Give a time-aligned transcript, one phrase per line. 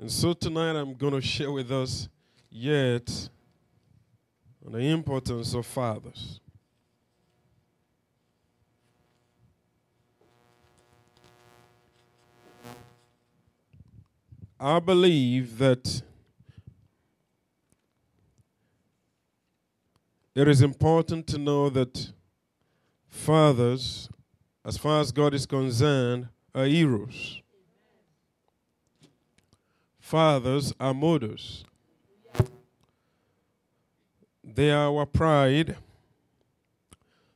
[0.00, 2.08] And so tonight I'm going to share with us
[2.50, 3.28] yet
[4.64, 6.40] on the importance of fathers.
[14.60, 16.02] I believe that
[20.34, 22.12] it is important to know that
[23.08, 24.08] fathers,
[24.64, 27.42] as far as God is concerned, are heroes.
[30.08, 31.64] Fathers are models.
[34.42, 35.76] They are our pride.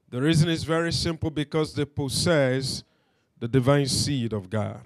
[0.08, 2.82] The reason is very simple because they possess
[3.38, 4.80] the divine seed of God.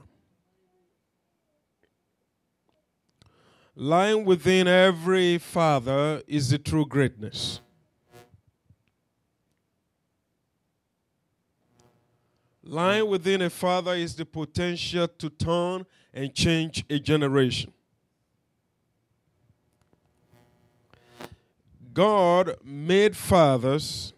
[3.77, 7.61] Lying within every father is the true greatness.
[12.65, 17.73] Lying within a father is the potential to turn and change a generation.
[21.97, 24.13] God made fathers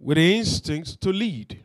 [0.00, 1.62] with instincts to lead.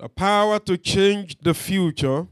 [0.00, 2.26] the power to change the future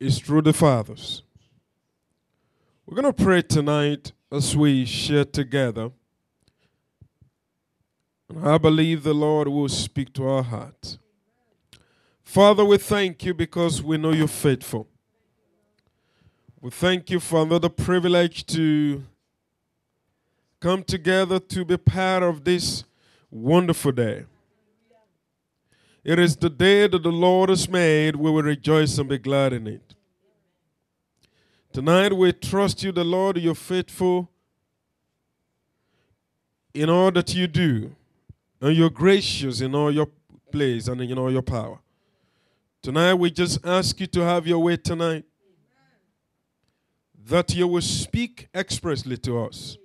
[0.00, 1.22] is through the fathers.
[2.84, 5.92] We're going to pray tonight as we share together.
[8.28, 10.98] And I believe the Lord will speak to our hearts.
[12.32, 14.88] Father, we thank you because we know you're faithful.
[16.62, 19.02] We thank you for another privilege to
[20.58, 22.84] come together to be part of this
[23.30, 24.24] wonderful day.
[26.02, 28.16] It is the day that the Lord has made.
[28.16, 29.94] We will rejoice and be glad in it.
[31.70, 34.30] Tonight we trust you, the Lord, you're faithful
[36.72, 37.94] in all that you do,
[38.58, 40.08] and you're gracious in all your
[40.50, 41.81] place and in all your power.
[42.82, 45.24] Tonight we just ask you to have your way tonight,
[47.24, 49.76] that you will speak expressly to us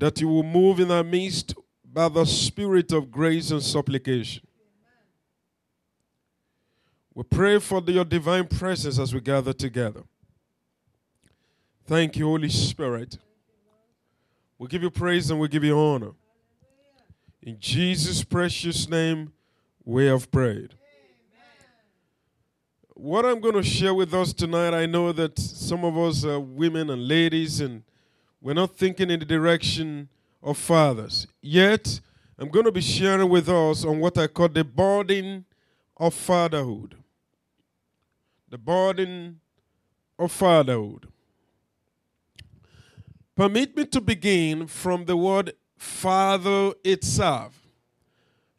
[0.00, 4.42] that you will move in our midst by the spirit of grace and supplication.
[7.14, 10.02] We pray for your divine presence as we gather together.
[11.84, 13.18] Thank you, Holy Spirit.
[14.58, 16.12] We give you praise and we give you honor.
[17.42, 19.34] In Jesus' precious name,
[19.90, 20.72] we have prayed.
[22.94, 26.38] What I'm going to share with us tonight, I know that some of us are
[26.38, 27.82] women and ladies, and
[28.40, 30.08] we're not thinking in the direction
[30.44, 31.26] of fathers.
[31.42, 32.00] Yet,
[32.38, 35.44] I'm going to be sharing with us on what I call the burden
[35.96, 36.94] of fatherhood.
[38.48, 39.40] The burden
[40.16, 41.08] of fatherhood.
[43.34, 47.59] Permit me to begin from the word father itself.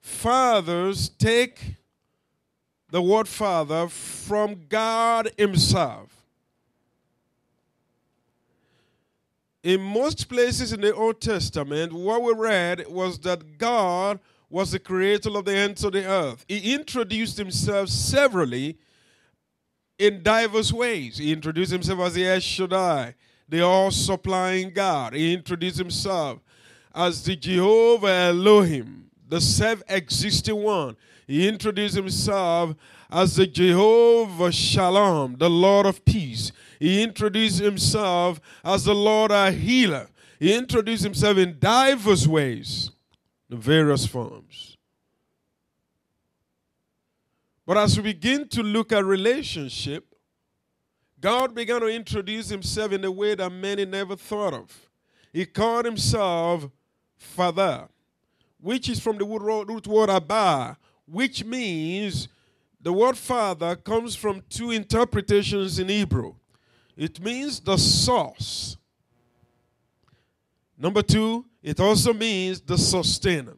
[0.01, 1.75] Fathers take
[2.89, 6.21] the word father from God Himself.
[9.63, 14.19] in most places in the Old Testament, what we read was that God
[14.49, 16.45] was the creator of the ends of the earth.
[16.47, 18.77] He introduced himself severally
[19.97, 21.19] in diverse ways.
[21.19, 23.15] He introduced himself as the El Shaddai,
[23.47, 25.13] the all supplying God.
[25.13, 26.39] He introduced himself
[26.93, 30.97] as the Jehovah Elohim, the self existing one.
[31.25, 32.75] He introduced himself
[33.09, 36.51] as the Jehovah Shalom, the Lord of peace.
[36.79, 40.09] He introduced himself as the Lord our healer.
[40.37, 42.91] He introduced himself in diverse ways,
[43.49, 44.75] in various forms.
[47.65, 50.13] But as we begin to look at relationship,
[51.21, 54.89] God began to introduce himself in a way that many never thought of.
[55.31, 56.67] He called himself
[57.17, 57.87] Father,
[58.61, 62.27] which is from the root word Abba, which means
[62.79, 66.35] the word Father comes from two interpretations in Hebrew.
[66.95, 68.77] It means the source.
[70.77, 73.57] Number two, it also means the sustainer.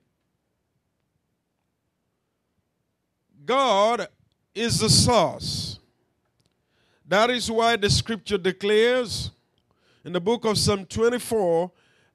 [3.45, 4.07] God
[4.55, 5.79] is the source.
[7.05, 9.31] That is why the scripture declares
[10.05, 11.71] in the book of Psalm 24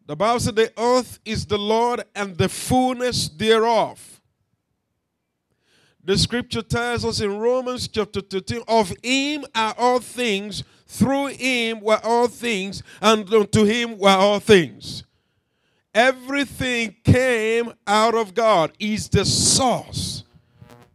[0.08, 4.19] the Bible said, The earth is the Lord and the fullness thereof
[6.08, 11.82] the scripture tells us in Romans chapter 13 of him are all things, through him
[11.82, 15.05] were all things, and unto him were all things.
[15.94, 20.25] Everything came out of God, is the source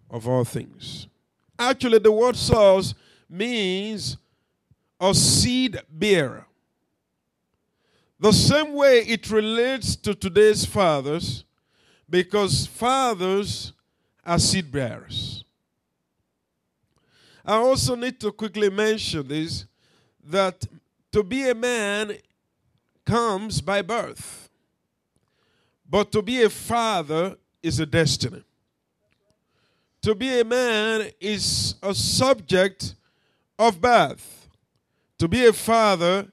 [0.09, 1.05] of all things.
[1.59, 2.95] Actually, the word source
[3.29, 4.17] means
[4.99, 6.47] a seed bearer.
[8.23, 11.43] The same way it relates to today's fathers,
[12.09, 13.73] because fathers
[14.25, 15.43] are seed bearers.
[17.43, 19.65] I also need to quickly mention this
[20.23, 20.65] that
[21.11, 22.15] to be a man
[23.05, 24.47] comes by birth,
[25.89, 28.45] but to be a father is a destiny.
[30.01, 32.95] To be a man is a subject
[33.59, 34.47] of birth.
[35.17, 36.31] To be a father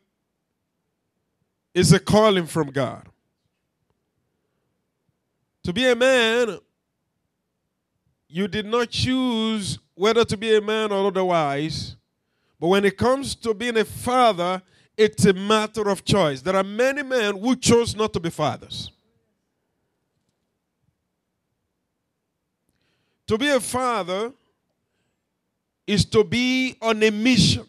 [1.75, 3.09] is a calling from God.
[5.65, 6.59] To be a man,
[8.29, 11.97] you did not choose whether to be a man or otherwise.
[12.59, 14.63] But when it comes to being a father,
[14.97, 16.43] it's a matter of choice.
[16.43, 18.91] There are many men who chose not to be fathers.
[23.27, 24.33] To be a father
[25.87, 27.67] is to be on a mission.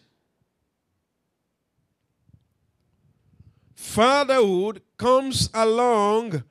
[3.92, 6.42] Fatherhood comes along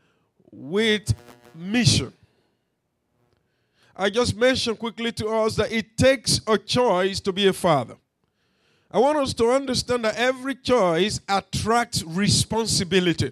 [0.51, 1.11] with
[1.55, 2.13] mission.
[3.95, 7.95] I just mentioned quickly to us that it takes a choice to be a father.
[8.91, 13.31] I want us to understand that every choice attracts responsibility.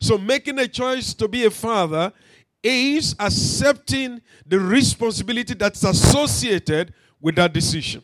[0.00, 2.12] So, making a choice to be a father
[2.60, 8.02] is accepting the responsibility that's associated with that decision.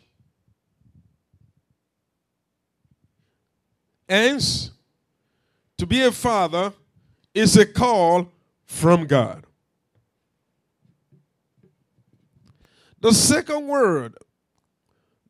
[4.09, 4.71] Hence,
[5.77, 6.73] to be a father
[7.33, 8.27] is a call
[8.65, 9.45] from God.
[12.99, 14.15] The second word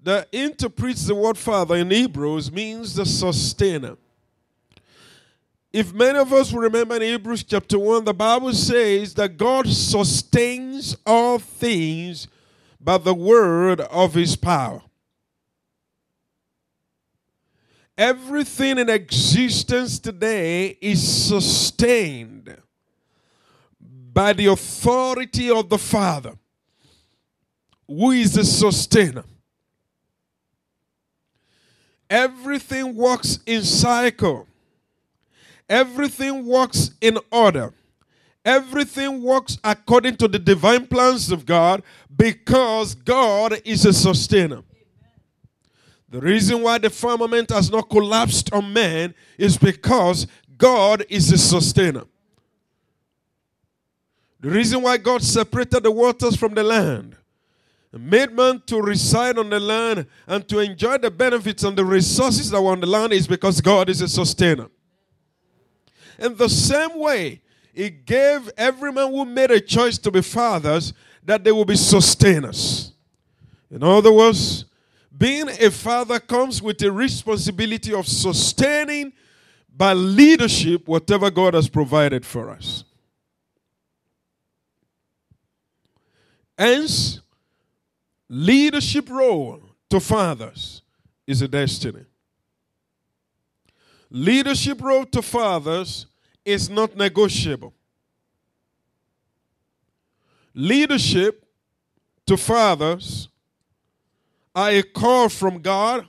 [0.02, 3.98] that interprets the word father in Hebrews means the sustainer.
[5.72, 10.98] If many of us remember in Hebrews chapter 1, the Bible says that God sustains
[11.06, 12.28] all things
[12.82, 14.82] by the word of his power.
[18.00, 22.56] Everything in existence today is sustained
[24.14, 26.38] by the authority of the Father,
[27.86, 29.26] who is the sustainer.
[32.10, 34.48] Everything works in cycle.
[35.68, 37.74] Everything works in order.
[38.46, 41.84] Everything works according to the divine plans of God
[42.16, 44.64] because God is a sustainer.
[46.10, 50.26] The reason why the firmament has not collapsed on man is because
[50.58, 52.04] God is a sustainer.
[54.40, 57.16] The reason why God separated the waters from the land
[57.92, 61.86] and made man to reside on the land and to enjoy the benefits and the
[61.86, 64.68] resources that were on the land is because God is a sustainer.
[66.18, 67.42] In the same way,
[67.74, 71.76] He gave every man who made a choice to be fathers that they will be
[71.76, 72.94] sustainers.
[73.70, 74.66] In other words,
[75.18, 79.14] being a father comes with a responsibility of sustaining
[79.76, 82.84] by leadership whatever God has provided for us.
[86.58, 87.22] Hence,
[88.28, 90.82] leadership role to fathers
[91.26, 92.04] is a destiny.
[94.12, 96.08] Leadership role to fathers
[96.44, 97.74] is not negotiable.
[100.54, 101.46] Leadership
[102.26, 103.30] to fathers
[104.60, 106.06] are a call from God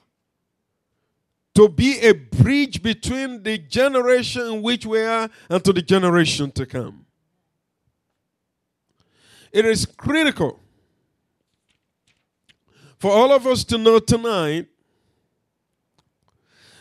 [1.54, 6.50] to be a bridge between the generation in which we are and to the generation
[6.52, 7.06] to come.
[9.52, 10.58] It is critical
[12.98, 14.66] for all of us to know tonight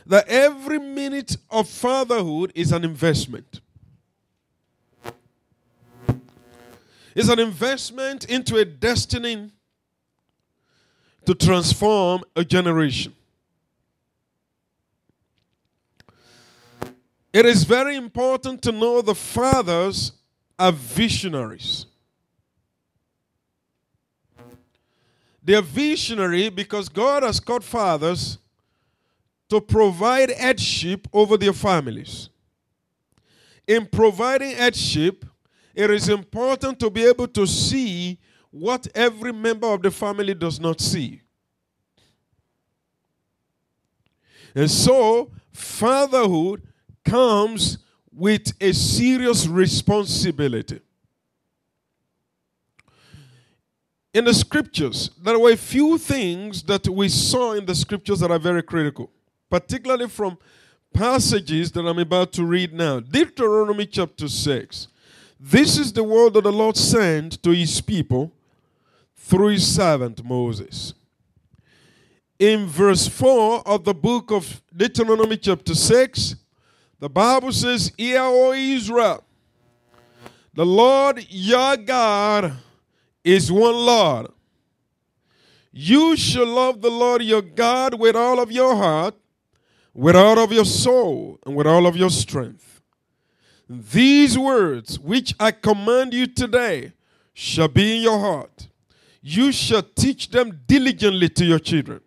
[0.07, 3.61] that every minute of fatherhood is an investment.
[7.13, 9.51] It's an investment into a destiny
[11.29, 13.13] to transform a generation.
[17.31, 20.13] It is very important to know the fathers
[20.57, 21.85] are visionaries.
[25.43, 28.39] They are visionary because God has called fathers
[29.49, 32.29] to provide headship over their families.
[33.67, 35.25] In providing headship,
[35.75, 38.17] it is important to be able to see
[38.51, 41.21] what every member of the family does not see.
[44.55, 46.63] And so, fatherhood
[47.05, 47.77] comes
[48.11, 50.81] with a serious responsibility.
[54.13, 58.31] In the scriptures, there were a few things that we saw in the scriptures that
[58.31, 59.11] are very critical,
[59.49, 60.37] particularly from
[60.93, 62.99] passages that I'm about to read now.
[62.99, 64.87] Deuteronomy chapter 6.
[65.39, 68.33] This is the word that the Lord sent to his people
[69.29, 70.93] through his servant Moses.
[72.39, 76.35] in verse 4 of the book of Deuteronomy, chapter 6,
[76.99, 79.23] the Bible says, Hear, O Israel,
[80.53, 82.53] the Lord your God
[83.23, 84.27] is one Lord.
[85.71, 89.15] You shall love the Lord your God with all of your heart,
[89.93, 92.81] with all of your soul, and with all of your strength.
[93.69, 96.93] These words which I command you today
[97.33, 98.68] shall be in your heart.
[99.21, 102.01] You shall teach them diligently to your children,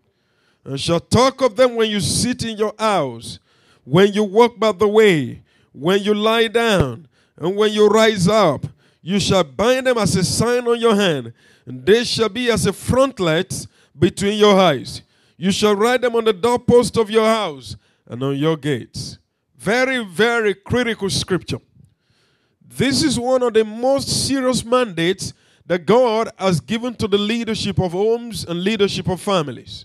[0.64, 3.38] and shall talk of them when you sit in your house,
[3.84, 5.42] when you walk by the way,
[5.72, 8.66] when you lie down, and when you rise up.
[9.02, 11.32] You shall bind them as a sign on your hand,
[11.66, 13.66] and they shall be as a frontlet
[13.98, 15.02] between your eyes.
[15.36, 17.76] You shall write them on the doorpost of your house
[18.06, 19.18] and on your gates.
[19.58, 21.58] Very, very critical scripture.
[22.64, 25.34] This is one of the most serious mandates
[25.66, 29.84] that God has given to the leadership of homes and leadership of families.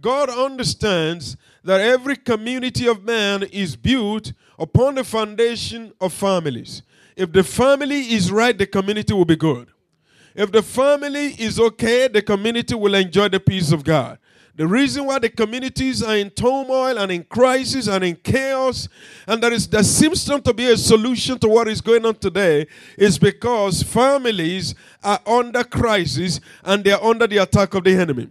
[0.00, 6.82] God understands that every community of man is built upon the foundation of families.
[7.16, 9.68] If the family is right, the community will be good.
[10.34, 14.18] If the family is okay, the community will enjoy the peace of God.
[14.58, 18.88] The reason why the communities are in turmoil and in crisis and in chaos,
[19.24, 22.66] and there is there seems to be a solution to what is going on today,
[22.96, 24.74] is because families
[25.04, 28.30] are under crisis and they are under the attack of the enemy.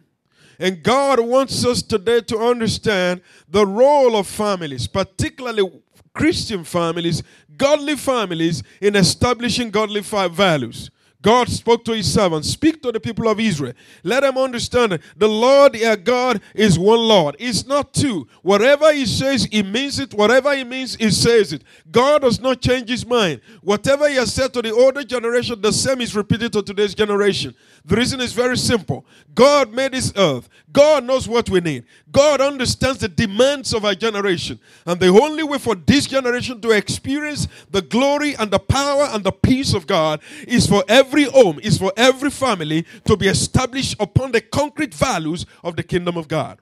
[0.60, 5.82] And God wants us today to understand the role of families, particularly
[6.14, 7.24] Christian families,
[7.56, 10.92] godly families, in establishing godly values.
[11.28, 13.74] God spoke to his servants, speak to the people of Israel.
[14.02, 17.36] Let them understand the Lord your God is one Lord.
[17.38, 18.30] It's not two.
[18.44, 20.14] Whatever he says, he means it.
[20.14, 21.66] Whatever he means, he says it.
[21.92, 23.42] God does not change his mind.
[23.60, 27.54] Whatever he has said to the older generation, the same is repeated to today's generation.
[27.88, 29.06] The reason is very simple.
[29.34, 30.50] God made this earth.
[30.74, 31.86] God knows what we need.
[32.12, 34.60] God understands the demands of our generation.
[34.86, 39.24] And the only way for this generation to experience the glory and the power and
[39.24, 43.96] the peace of God is for every home, is for every family to be established
[44.02, 46.60] upon the concrete values of the kingdom of God.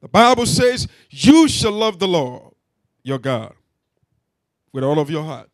[0.00, 2.54] The Bible says, You shall love the Lord
[3.02, 3.52] your God
[4.72, 5.50] with all of your heart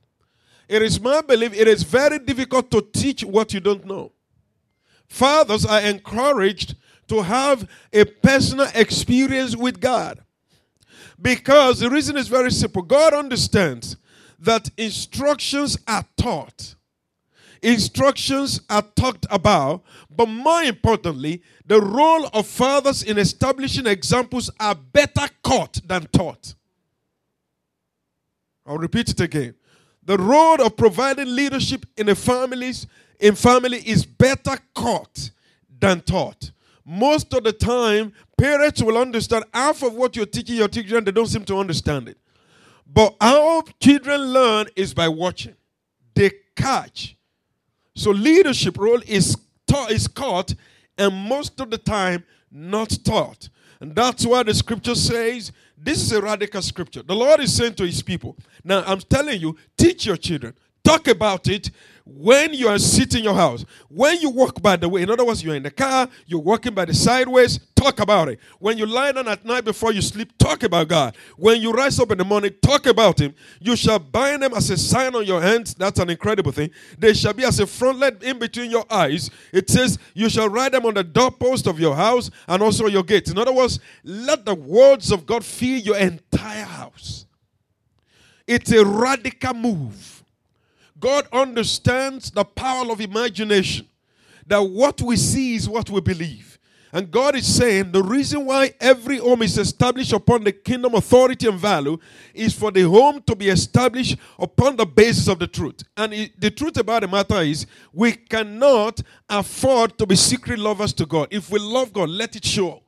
[0.68, 4.12] it is my belief it is very difficult to teach what you don't know.
[5.08, 6.74] Fathers are encouraged
[7.08, 10.20] to have a personal experience with God.
[11.20, 13.96] Because the reason is very simple God understands
[14.38, 16.74] that instructions are taught,
[17.62, 24.74] instructions are talked about, but more importantly, the role of fathers in establishing examples are
[24.74, 26.54] better caught than taught.
[28.66, 29.54] I'll repeat it again.
[30.06, 32.86] The road of providing leadership in a families
[33.20, 35.30] in family is better caught
[35.80, 36.50] than taught.
[36.84, 41.12] Most of the time, parents will understand half of what you're teaching your children, they
[41.12, 42.18] don't seem to understand it.
[42.86, 45.54] But how children learn is by watching.
[46.14, 47.16] They catch.
[47.94, 50.54] So leadership role is taught is caught
[50.98, 53.48] and most of the time not taught.
[53.80, 55.52] And that's why the scripture says
[55.84, 57.02] this is a radical scripture.
[57.02, 61.08] The Lord is saying to his people, now I'm telling you, teach your children, talk
[61.08, 61.70] about it
[62.06, 63.64] when you are sitting in your house.
[63.88, 66.74] When you walk by the way, in other words, you're in the car, you're walking
[66.74, 68.38] by the sideways, talk about it.
[68.58, 71.16] When you lie down at night before you sleep, talk about God.
[71.36, 73.34] When you rise up in the morning, talk about Him.
[73.60, 75.74] You shall bind them as a sign on your hands.
[75.74, 76.70] That's an incredible thing.
[76.98, 79.30] They shall be as a frontlet in between your eyes.
[79.52, 83.02] It says, You shall write them on the doorpost of your house and also your
[83.02, 83.30] gates.
[83.30, 87.26] In other words, let the words of God fill your entire house.
[88.46, 90.24] It's a radical move
[90.98, 93.88] God understands the power of imagination.
[94.46, 96.53] That what we see is what we believe.
[96.94, 101.48] And God is saying the reason why every home is established upon the kingdom authority
[101.48, 101.98] and value
[102.32, 105.82] is for the home to be established upon the basis of the truth.
[105.96, 111.04] And the truth about the matter is, we cannot afford to be secret lovers to
[111.04, 111.26] God.
[111.32, 112.80] If we love God, let it show.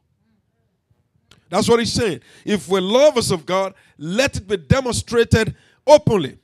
[1.49, 2.21] That's what he's saying.
[2.45, 6.39] If we're lovers of God, let it be demonstrated openly.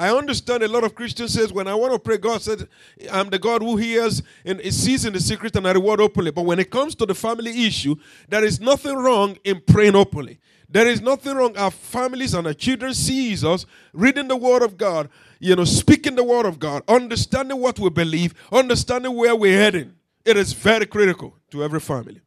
[0.00, 2.66] I understand a lot of Christians says when I want to pray, God said,
[3.12, 6.30] I'm the God who hears and sees in the secret and I reward openly.
[6.30, 10.40] But when it comes to the family issue, there is nothing wrong in praying openly.
[10.70, 11.54] There is nothing wrong.
[11.54, 16.14] Our families and our children sees us reading the Word of God, you know, speaking
[16.14, 19.92] the Word of God, understanding what we believe, understanding where we're heading.
[20.24, 22.22] It is very critical to every family.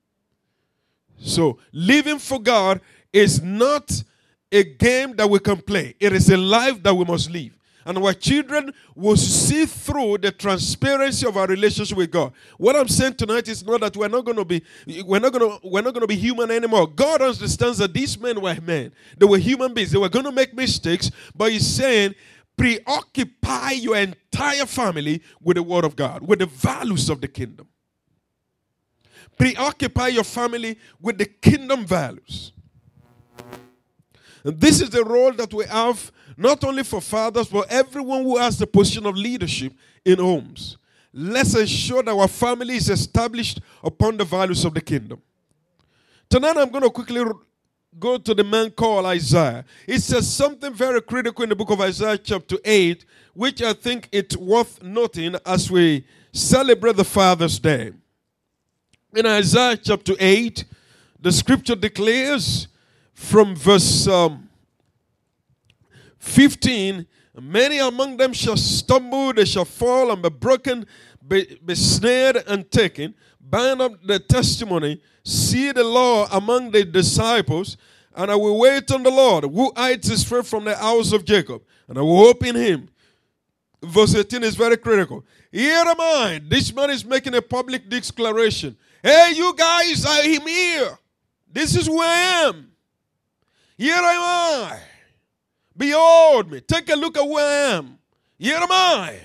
[1.17, 4.03] So living for God is not
[4.51, 5.95] a game that we can play.
[5.99, 7.57] It is a life that we must live.
[7.85, 12.33] And our children will see through the transparency of our relationship with God.
[12.57, 14.63] What I'm saying tonight is not that we're not going to be
[15.05, 16.87] we're not going to we're not going to be human anymore.
[16.87, 18.93] God understands that these men were men.
[19.17, 19.91] They were human beings.
[19.91, 22.15] They were going to make mistakes, but he's saying
[22.55, 27.67] preoccupy your entire family with the word of God, with the values of the kingdom.
[29.37, 32.52] Preoccupy your family with the kingdom values.
[34.43, 38.37] And this is the role that we have not only for fathers, but everyone who
[38.37, 39.73] has the position of leadership
[40.03, 40.77] in homes.
[41.13, 45.21] Let's ensure that our family is established upon the values of the kingdom.
[46.29, 47.23] Tonight, I'm going to quickly
[47.99, 49.63] go to the man called Isaiah.
[49.87, 54.09] It says something very critical in the book of Isaiah, chapter 8, which I think
[54.11, 57.93] it's worth noting as we celebrate the Father's Day.
[59.15, 60.65] In Isaiah chapter 8,
[61.19, 62.67] the scripture declares
[63.13, 64.49] from verse um,
[66.19, 67.05] 15
[67.41, 70.85] Many among them shall stumble, they shall fall and be broken,
[71.27, 73.15] be, be snared and taken.
[73.41, 77.77] Bind up the testimony, see the law among the disciples,
[78.15, 81.25] and I will wait on the Lord, who hides his face from the house of
[81.25, 82.89] Jacob, and I will hope in him.
[83.81, 85.25] Verse 18 is very critical.
[85.51, 86.39] Here am I.
[86.47, 88.77] This man is making a public declaration.
[89.01, 90.97] Hey, you guys, I am here.
[91.51, 92.72] This is who I am.
[93.77, 94.79] Here am I.
[95.75, 96.61] Behold me.
[96.61, 97.97] Take a look at who I am.
[98.37, 99.19] Here am I.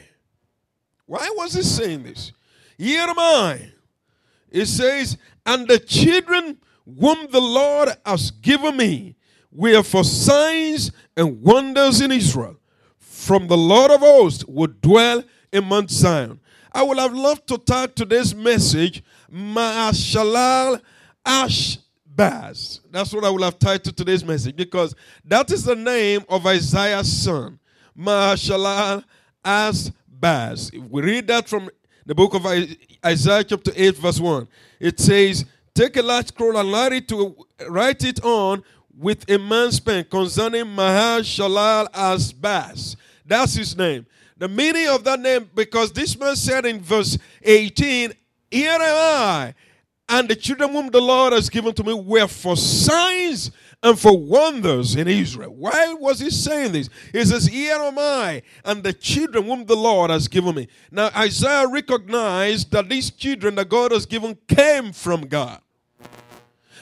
[1.07, 2.33] Why was he saying this?
[2.76, 3.73] Here am I.
[4.50, 9.17] It says, and the children whom the Lord has given me
[9.50, 12.57] were for signs and wonders in Israel.
[12.99, 16.40] From the Lord of hosts would dwell in Mount Zion.
[16.73, 19.02] I would have loved to tag today's message,
[19.33, 20.81] Maashalal
[21.25, 21.78] Ash
[22.18, 22.80] Baz.
[22.90, 24.92] That's what I will have titled today's message because
[25.25, 27.60] that is the name of Isaiah's son,
[27.96, 29.04] Maashalal
[29.44, 30.72] As Baz.
[30.90, 31.70] We read that from
[32.04, 32.44] the book of
[33.06, 34.48] Isaiah, chapter 8, verse 1.
[34.80, 37.37] It says, Take a large scroll and write it, to,
[37.68, 38.64] write it on
[38.98, 42.96] with a man's pen concerning Maashalal As Baz.
[43.25, 44.06] That's his name.
[44.37, 48.12] The meaning of that name, because this man said in verse 18,
[48.50, 49.54] Here am I
[50.09, 53.51] and the children whom the Lord has given to me were for signs
[53.83, 55.55] and for wonders in Israel.
[55.55, 56.88] Why was he saying this?
[57.12, 60.68] He says, Here am I, and the children whom the Lord has given me.
[60.90, 65.61] Now, Isaiah recognized that these children that God has given came from God.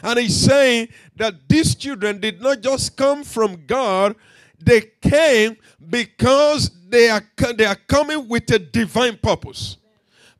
[0.02, 4.14] And he's saying that these children did not just come from God,
[4.58, 5.56] they came
[5.90, 7.22] because they are,
[7.56, 9.78] they are coming with a divine purpose.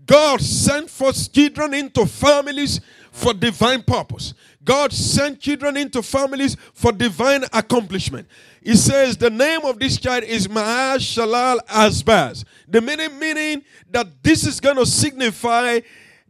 [0.07, 4.35] God sent forth children into families for divine purpose.
[4.64, 8.27] God sent children into families for divine accomplishment.
[8.62, 12.45] He says the name of this child is Maaz Shalal Asbaz.
[12.69, 15.81] The meaning meaning that this is going to signify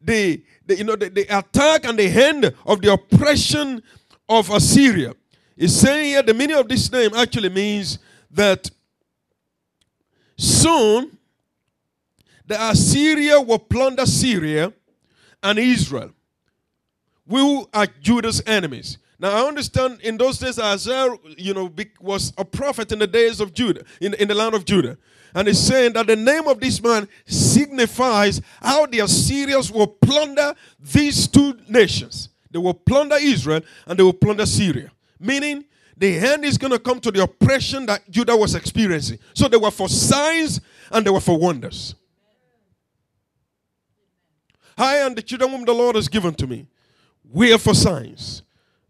[0.03, 3.83] the, the you know the, the, attack and the end of the oppression
[4.29, 5.15] of Assyria.
[5.57, 7.99] He's saying here the meaning of this name actually means
[8.31, 8.71] that
[10.37, 11.15] soon
[12.46, 14.72] the Assyria will plunder Syria
[15.42, 16.12] and Israel.
[17.26, 18.98] We are Judah's enemies.
[19.18, 23.40] Now I understand in those days Isaiah, you know, was a prophet in the days
[23.40, 24.98] of Judah, in, in the land of Judah.
[25.35, 30.54] And he's saying that the name of this man signifies how the Assyrians will plunder
[30.80, 32.28] these two nations.
[32.50, 34.90] They will plunder Israel and they will plunder Syria.
[35.18, 35.64] Meaning
[35.96, 39.18] the end is going to come to the oppression that Judah was experiencing.
[39.35, 41.94] So they were for signs and they were for wonders.
[44.77, 46.67] I and the children whom the Lord has given to me,
[47.31, 48.43] we are for signs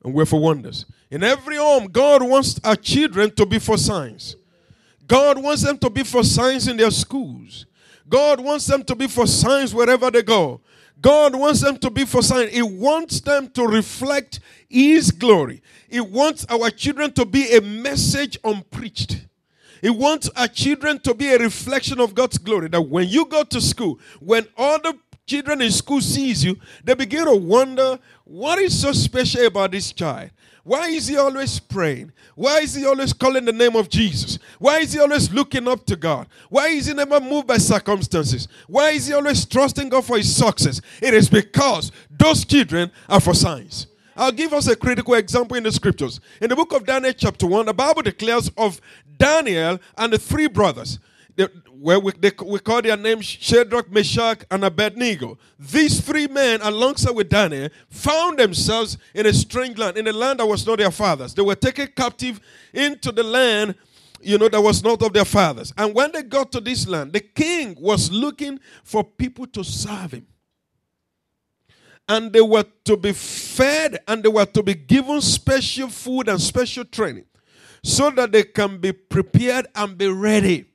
[0.03, 0.87] and we're for wonders.
[1.11, 4.37] In every home, God wants our children to be for signs.
[5.07, 7.67] God wants them to be for signs in their schools.
[8.09, 10.61] God wants them to be for signs wherever they go.
[11.01, 12.53] God wants them to be for signs.
[12.53, 15.63] He wants them to reflect His glory.
[15.89, 19.27] He wants our children to be a message unpreached.
[19.83, 22.69] He wants our children to be a reflection of God's glory.
[22.69, 24.93] That when you go to school, when other
[25.27, 29.93] children in school sees you, they begin to wonder what is so special about this
[29.93, 30.31] child.
[30.63, 32.13] Why is he always praying?
[32.35, 34.39] Why is he always calling the name of Jesus?
[34.59, 36.27] Why is he always looking up to God?
[36.49, 38.49] Why is he never moved by circumstances?
[38.67, 40.81] Why is he always trusting God for his success?
[41.01, 43.87] It is because those children are for signs.
[44.17, 46.21] I'll give us a critical example in the scriptures.
[46.41, 48.81] In the book of Daniel, chapter 1, the Bible declares of
[49.19, 50.99] Daniel and the three brothers
[51.71, 55.39] where we, they, we call their names Shadrach, Meshach, and Abednego.
[55.59, 60.41] These three men, alongside with Daniel, found themselves in a strange land, in a land
[60.41, 61.35] that was not their fathers.
[61.35, 62.41] They were taken captive
[62.73, 63.75] into the land
[64.23, 65.73] you know, that was not of their fathers.
[65.77, 70.13] And when they got to this land, the king was looking for people to serve
[70.13, 70.27] him.
[72.09, 76.41] And they were to be fed and they were to be given special food and
[76.41, 77.27] special training
[77.83, 80.67] so that they can be prepared and be ready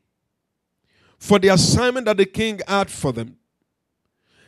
[1.22, 3.38] for the assignment that the king had for them.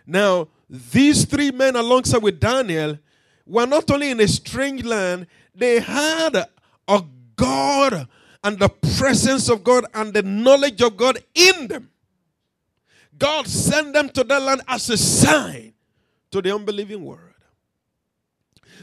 [0.08, 2.98] Now, these three men, alongside with Daniel,
[3.46, 6.36] were not only in a strange land, they had
[6.88, 7.04] a
[7.36, 8.08] God
[8.44, 11.92] and the presence of God and the knowledge of God in them.
[13.20, 15.74] God sent them to that land as a sign
[16.32, 17.33] to the unbelieving world.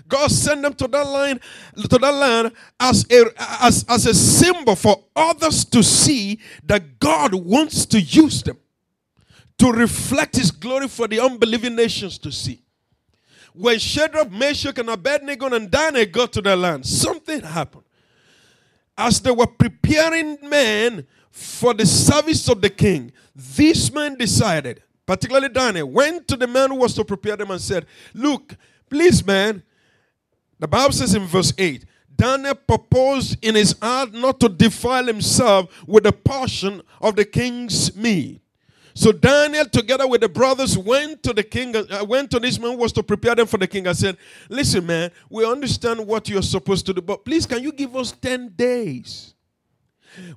[0.08, 1.40] God sent them to that land,
[1.88, 3.24] to that land as a,
[3.62, 8.58] as, as a symbol for others to see that God wants to use them
[9.60, 12.62] to reflect his glory for the unbelieving nations to see.
[13.52, 17.84] When Shadrach, Meshach, and Abednego and Daniel got to the land, something happened.
[18.96, 25.50] As they were preparing men for the service of the king, these men decided, particularly
[25.50, 28.56] Daniel, went to the man who was to prepare them and said, Look,
[28.88, 29.62] please, man,
[30.60, 35.70] the Bible says in verse 8, Daniel proposed in his heart not to defile himself
[35.86, 38.42] with a portion of the king's meat.
[38.92, 42.72] So Daniel, together with the brothers, went to the king, uh, went to this man
[42.72, 43.86] who was to prepare them for the king.
[43.86, 44.18] I said,
[44.50, 48.12] Listen, man, we understand what you're supposed to do, but please, can you give us
[48.12, 49.32] 10 days?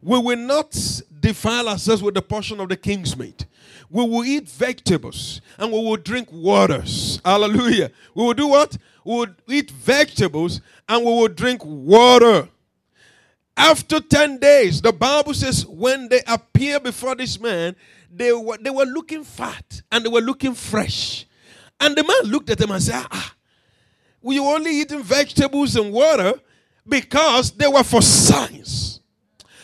[0.02, 0.72] We will not
[1.20, 3.46] defile ourselves with the portion of the king's meat.
[3.90, 7.20] We will eat vegetables and we will drink waters.
[7.26, 7.92] Hallelujah.
[8.16, 8.78] We will do what?
[9.06, 12.50] We will eat vegetables and we would drink water.
[13.56, 17.76] After 10 days, the Bible says, when they appear before this man,
[18.12, 21.26] they were, they were looking fat and they were looking fresh.
[21.80, 23.36] And the man looked at them and said, Ah,
[24.22, 26.34] we were only eating vegetables and water
[26.88, 29.02] because they were for signs.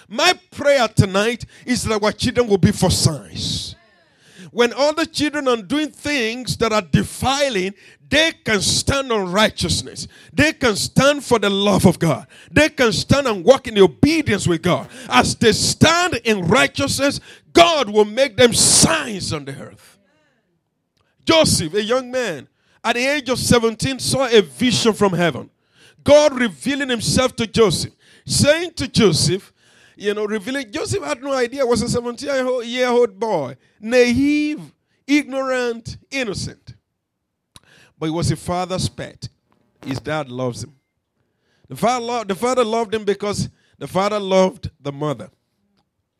[0.08, 3.68] My prayer tonight is that our children will be for signs.
[4.51, 7.73] When other children are doing things that are defiling,
[8.09, 10.07] they can stand on righteousness.
[10.33, 12.25] They can stand for the love of God.
[12.51, 14.89] They can stand and walk in obedience with God.
[15.07, 17.19] As they stand in righteousness,
[17.53, 19.97] God will make them signs on the earth.
[21.25, 22.47] Joseph, a young man,
[22.83, 25.49] at the age of 17, saw a vision from heaven.
[26.03, 27.93] God revealing himself to Joseph,
[28.25, 29.53] saying to Joseph,
[29.99, 34.62] you know, revealing, Joseph had no idea, was a 17 year old boy, naive,
[35.05, 36.75] ignorant, innocent.
[37.97, 39.27] But he was a father's pet.
[39.85, 40.75] His dad loves him.
[41.67, 45.29] The father, loved, the father loved him because the father loved the mother.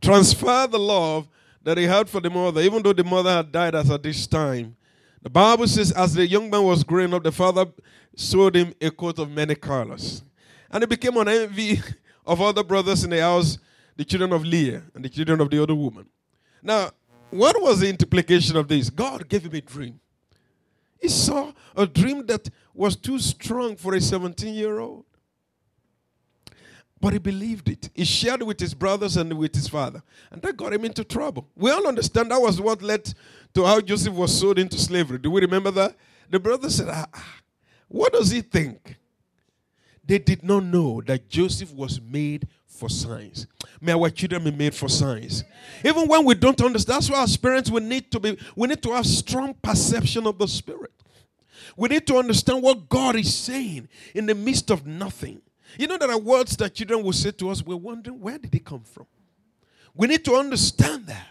[0.00, 1.28] Transfer the love
[1.62, 4.26] that he had for the mother, even though the mother had died as at this
[4.26, 4.76] time.
[5.22, 7.66] The Bible says, as the young man was growing up, the father
[8.14, 10.22] sewed him a coat of many colors.
[10.70, 11.80] And he became an envy
[12.26, 13.58] of other brothers in the house,
[13.96, 16.06] the children of Leah and the children of the other woman.
[16.62, 16.90] Now,
[17.30, 18.90] what was the implication of this?
[18.90, 20.00] God gave him a dream.
[20.98, 25.04] He saw a dream that was too strong for a 17 year old.
[27.00, 27.90] But he believed it.
[27.94, 30.02] He shared it with his brothers and with his father.
[30.30, 31.46] And that got him into trouble.
[31.54, 33.12] We all understand that was what led
[33.54, 35.18] to how Joseph was sold into slavery.
[35.18, 35.94] Do we remember that?
[36.30, 37.34] The brothers said, ah, ah
[37.88, 38.96] What does he think?
[40.06, 43.46] They did not know that Joseph was made for signs.
[43.80, 45.44] May our children be made for signs.
[45.84, 48.82] Even when we don't understand, that's why as parents we need to be we need
[48.82, 50.92] to have strong perception of the spirit.
[51.76, 55.40] We need to understand what God is saying in the midst of nothing.
[55.78, 58.52] You know, there are words that children will say to us, we're wondering where did
[58.52, 59.06] they come from?
[59.94, 61.28] We need to understand that.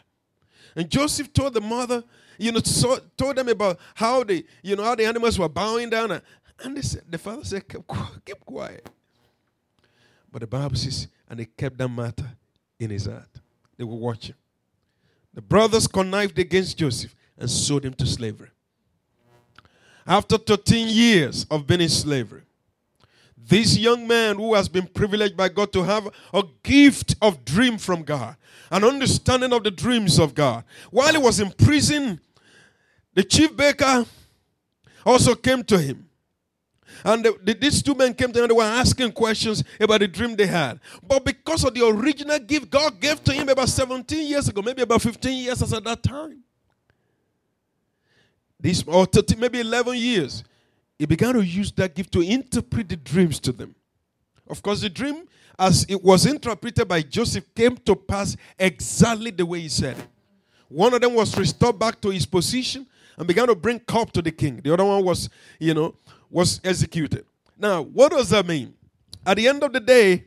[0.76, 2.04] And Joseph told the mother,
[2.38, 5.90] you know, so, told them about how the, you know, how the animals were bowing
[5.90, 6.12] down.
[6.12, 6.22] And,
[6.64, 7.82] and said, the father said, keep,
[8.26, 8.90] keep quiet.
[10.32, 12.30] But the Bible says, and he kept that matter
[12.80, 13.30] in his heart.
[13.78, 14.36] They were watching.
[15.34, 18.50] The brothers connived against Joseph and sold him to slavery.
[20.08, 22.44] After 13 years of being in slavery,
[23.38, 27.78] this young man who has been privileged by God to have a gift of dream
[27.78, 28.36] from God,
[28.72, 30.64] an understanding of the dreams of God.
[30.90, 32.20] While he was in prison,
[33.14, 34.06] the chief baker
[35.06, 36.05] also came to him
[37.04, 40.08] and the, the, these two men came to him, they were asking questions about the
[40.08, 40.80] dream they had.
[41.06, 44.82] But because of the original gift God gave to him about 17 years ago, maybe
[44.82, 46.44] about 15 years as at that time,
[48.60, 50.44] this, or 30, maybe 11 years,
[50.98, 53.76] he began to use that gift to interpret the dreams to them.
[54.48, 55.28] Of course, the dream,
[55.60, 60.08] as it was interpreted by Joseph, came to pass exactly the way he said it.
[60.68, 64.22] One of them was restored back to his position and began to bring cup to
[64.22, 64.62] the king.
[64.64, 65.30] The other one was,
[65.60, 65.96] you know,
[66.30, 67.26] was executed.
[67.58, 68.74] Now, what does that mean?
[69.26, 70.26] At the end of the day,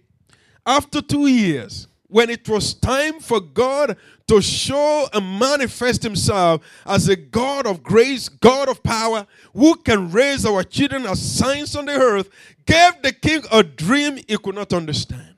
[0.68, 7.08] After two years, when it was time for God to show and manifest Himself as
[7.08, 11.86] a God of grace, God of power, who can raise our children as signs on
[11.86, 12.28] the earth,
[12.66, 15.36] gave the king a dream he could not understand.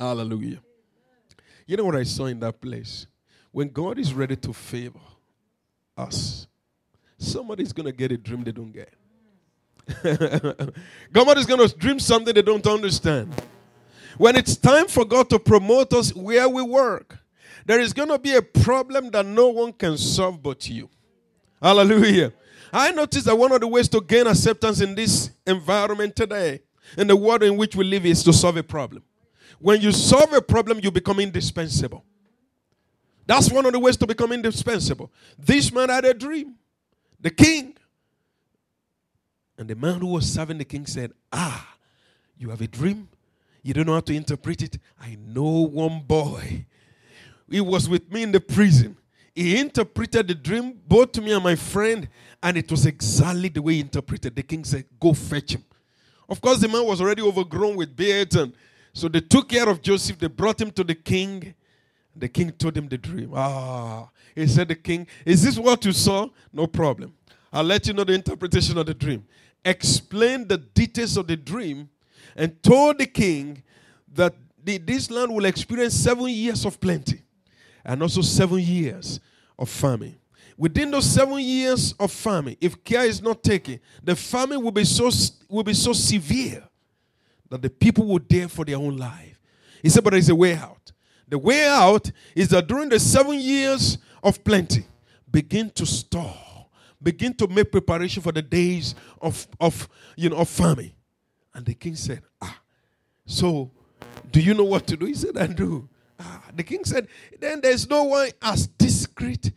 [0.00, 0.62] Hallelujah.
[1.66, 3.06] You know what I saw in that place?
[3.50, 5.00] When God is ready to favor
[5.98, 6.46] us,
[7.18, 8.94] somebody's going to get a dream they don't get.
[11.12, 13.32] God is going to dream something they don't understand.
[14.18, 17.18] When it's time for God to promote us where we work,
[17.64, 20.88] there is going to be a problem that no one can solve but you.
[21.60, 22.32] Hallelujah.
[22.72, 26.62] I noticed that one of the ways to gain acceptance in this environment today,
[26.96, 29.02] in the world in which we live, is to solve a problem.
[29.58, 32.04] When you solve a problem, you become indispensable.
[33.26, 35.12] That's one of the ways to become indispensable.
[35.38, 36.56] This man had a dream.
[37.20, 37.76] The king.
[39.62, 41.76] And the man who was serving the king said, Ah,
[42.36, 43.08] you have a dream?
[43.62, 44.76] You don't know how to interpret it?
[45.00, 46.66] I know one boy.
[47.48, 48.96] He was with me in the prison.
[49.32, 52.08] He interpreted the dream both to me and my friend,
[52.42, 54.34] and it was exactly the way he interpreted.
[54.34, 55.64] The king said, Go fetch him.
[56.28, 58.52] Of course, the man was already overgrown with beards, and
[58.92, 60.18] so they took care of Joseph.
[60.18, 61.54] They brought him to the king.
[62.16, 63.30] The king told him the dream.
[63.32, 66.28] Ah, he said, The king, is this what you saw?
[66.52, 67.14] No problem.
[67.52, 69.24] I'll let you know the interpretation of the dream.
[69.64, 71.88] Explain the details of the dream
[72.36, 73.62] and told the king
[74.12, 77.22] that the, this land will experience seven years of plenty
[77.84, 79.20] and also seven years
[79.58, 80.16] of famine.
[80.56, 84.84] Within those seven years of famine, if care is not taken, the famine will be
[84.84, 85.10] so,
[85.48, 86.62] will be so severe
[87.48, 89.38] that the people will dare for their own life.
[89.82, 90.92] He said, but there's a way out.
[91.28, 94.84] The way out is that during the seven years of plenty,
[95.30, 96.36] begin to store,
[97.02, 100.92] begin to make preparation for the days of, of you know of famine.
[101.54, 102.60] And the king said, Ah,
[103.26, 103.70] so
[104.30, 105.06] do you know what to do?
[105.06, 105.88] He said, I do.
[106.18, 109.52] Ah, the king said, Then there's no one as discreet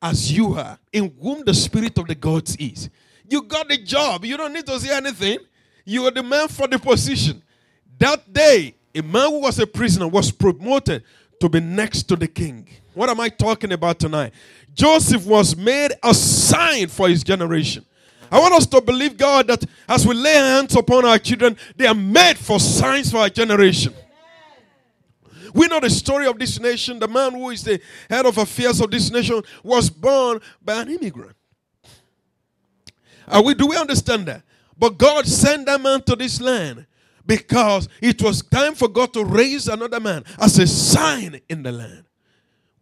[0.00, 2.90] as you are, in whom the spirit of the gods is.
[3.28, 4.24] You got the job.
[4.24, 5.38] You don't need to say anything.
[5.84, 7.42] You are the man for the position.
[7.98, 11.04] That day, a man who was a prisoner was promoted
[11.40, 12.68] to be next to the king.
[12.94, 14.32] What am I talking about tonight?
[14.74, 17.84] Joseph was made a sign for his generation.
[18.30, 21.86] I want us to believe, God, that as we lay hands upon our children, they
[21.86, 23.94] are made for signs for our generation.
[25.54, 26.98] We know the story of this nation.
[26.98, 30.90] The man who is the head of affairs of this nation was born by an
[30.90, 31.36] immigrant.
[33.28, 34.42] Are we, do we understand that?
[34.76, 36.86] But God sent that man to this land
[37.24, 41.70] because it was time for God to raise another man as a sign in the
[41.70, 42.04] land.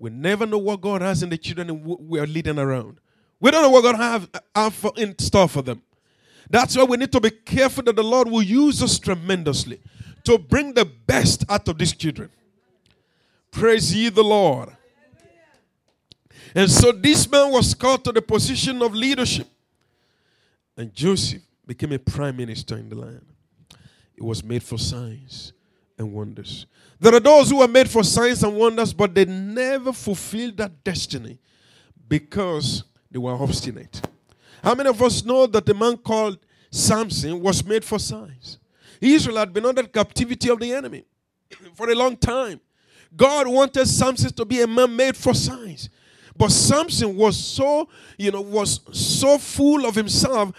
[0.03, 2.99] We never know what God has in the children we are leading around.
[3.39, 5.81] We don't know what God have, have in store for them.
[6.51, 9.81] That's why we need to be careful that the Lord will use us tremendously
[10.25, 12.31] to bring the best out of these children.
[13.53, 14.77] Praise ye the Lord.
[16.53, 19.47] And so this man was called to the position of leadership.
[20.77, 23.25] And Joseph became a prime minister in the land.
[24.17, 25.53] It was made for signs
[26.03, 26.67] and wonders.
[27.01, 30.85] There are those who are made for signs and wonders, but they never fulfilled that
[30.85, 31.39] destiny
[32.09, 34.01] because they were obstinate.
[34.63, 36.39] How many of us know that the man called
[36.71, 38.59] Samson was made for signs?
[39.01, 41.05] Israel had been under captivity of the enemy
[41.75, 42.61] for a long time.
[43.17, 45.89] God wanted Samson to be a man made for signs.
[46.37, 50.53] But Samson was so, you know, was so full of himself,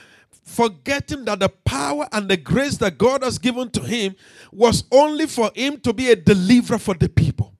[0.54, 4.16] forgetting that the power and the grace that God has given to him
[4.52, 7.54] was only for him to be a deliverer for the people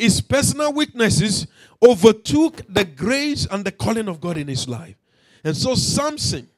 [0.00, 1.46] his personal weaknesses
[1.82, 4.96] overtook the grace and the calling of God in his life.
[5.44, 6.48] And so Samson,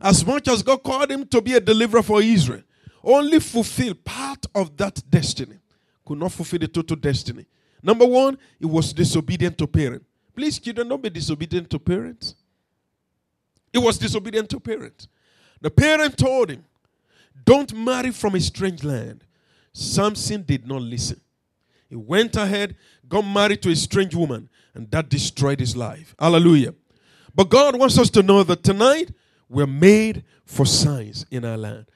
[0.00, 2.62] as much as God called him to be a deliverer for Israel,
[3.04, 5.58] only fulfilled part of that destiny.
[6.06, 7.44] Could not fulfill the total destiny.
[7.82, 10.06] Number one, he was disobedient to parents.
[10.34, 12.34] Please, children, don't be disobedient to parents.
[13.72, 15.08] He was disobedient to parents.
[15.60, 16.64] The parent told him,
[17.44, 19.24] Don't marry from a strange land.
[19.72, 21.20] Samson did not listen.
[21.88, 22.76] He went ahead,
[23.08, 26.14] got married to a strange woman, and that destroyed his life.
[26.18, 26.74] Hallelujah.
[27.34, 29.12] But God wants us to know that tonight
[29.48, 31.86] we're made for signs in our land.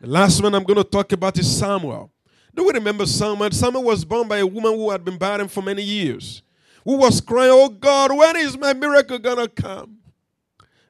[0.00, 2.10] The last one I'm going to talk about is Samuel.
[2.54, 3.50] Do we remember Samuel?
[3.52, 6.42] Samuel was born by a woman who had been barren for many years,
[6.84, 9.97] who was crying, Oh God, when is my miracle going to come?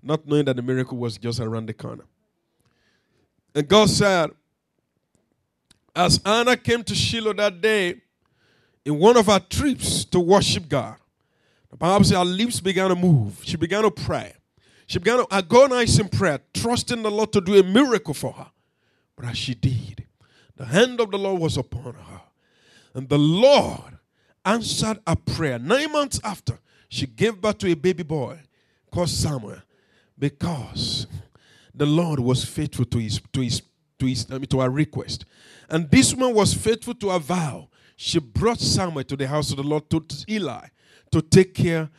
[0.03, 2.05] Not knowing that the miracle was just around the corner.
[3.55, 4.31] And God said,
[5.95, 8.03] as Hannah came to Shiloh that day,
[8.85, 10.97] in one of our trips to worship God,
[11.71, 13.41] the Bible says our lips began to move.
[13.43, 14.33] She began to pray.
[14.87, 18.51] She began to agonize in prayer, trusting the Lord to do a miracle for her.
[19.17, 20.07] But as she did,
[20.57, 22.21] the hand of the Lord was upon her.
[22.95, 23.99] And the Lord
[24.45, 25.59] answered her prayer.
[25.59, 26.59] Nine months after,
[26.89, 28.41] she gave birth to a baby boy
[28.91, 29.59] called Samuel
[30.19, 31.07] because
[31.75, 33.63] the Lord was faithful to his to his
[33.99, 35.25] to his to her request.
[35.69, 37.69] And this woman was faithful to her vow.
[37.97, 40.67] She brought Samuel to the house of the Lord to Eli
[41.11, 41.91] to take care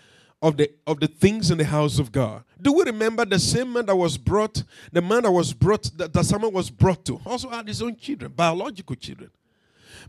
[0.41, 2.43] of the of the things in the house of God.
[2.62, 6.13] Do we remember the same man that was brought, the man that was brought that,
[6.13, 9.29] that Samuel was brought to, also had his own children, biological children.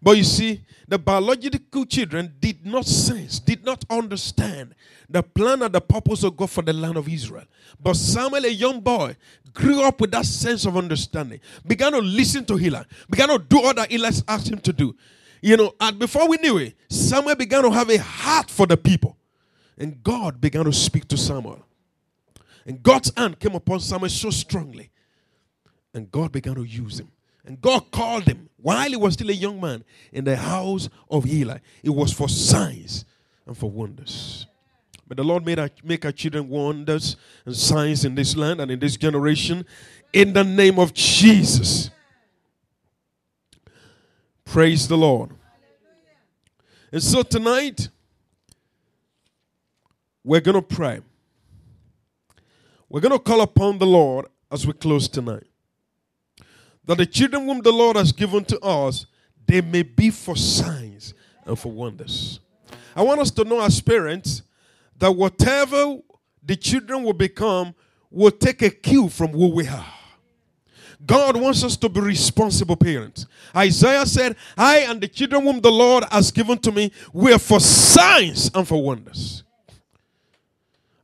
[0.03, 4.75] But you see, the biological children did not sense, did not understand
[5.09, 7.45] the plan and the purpose of God for the land of Israel.
[7.81, 9.17] But Samuel, a young boy,
[9.53, 13.63] grew up with that sense of understanding, began to listen to Eli, began to do
[13.63, 14.97] all that Eli asked him to do.
[15.43, 18.77] You know, and before we knew it, Samuel began to have a heart for the
[18.77, 19.17] people.
[19.79, 21.65] And God began to speak to Samuel.
[22.67, 24.91] And God's hand came upon Samuel so strongly.
[25.95, 27.11] And God began to use him.
[27.45, 31.27] And God called him while he was still a young man in the house of
[31.27, 31.59] Eli.
[31.83, 33.05] It was for signs
[33.47, 34.47] and for wonders.
[35.09, 38.71] But the Lord made our, make our children wonders and signs in this land and
[38.71, 39.67] in this generation
[40.13, 41.91] in the name of Jesus.
[44.45, 45.31] Praise the Lord.
[46.93, 47.89] And so tonight,
[50.23, 51.01] we're going to pray.
[52.89, 55.50] We're going to call upon the Lord as we close tonight
[56.91, 59.07] that the children whom the Lord has given to us,
[59.47, 62.41] they may be for signs and for wonders.
[62.97, 64.43] I want us to know as parents
[64.99, 65.99] that whatever
[66.43, 67.77] the children will become
[68.11, 69.87] will take a cue from who we are.
[71.07, 73.25] God wants us to be responsible parents.
[73.57, 77.61] Isaiah said, I and the children whom the Lord has given to me were for
[77.61, 79.45] signs and for wonders.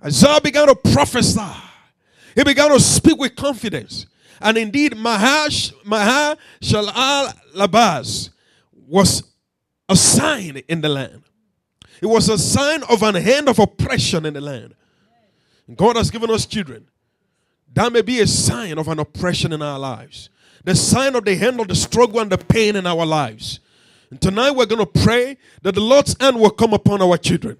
[0.05, 1.62] Isaiah began to prophesy.
[2.35, 4.07] He began to speak with confidence.
[4.40, 8.31] And indeed, Mahash, Maha Shalal Labaz
[8.87, 9.22] was
[9.88, 11.22] a sign in the land.
[12.03, 14.75] It was a sign of an hand of oppression in the land.
[15.75, 16.87] God has given us children.
[17.75, 20.31] That may be a sign of an oppression in our lives.
[20.64, 23.61] The sign of the hand of the struggle and the pain in our lives.
[24.11, 27.59] And tonight we're going to pray that the Lord's hand will come upon our children.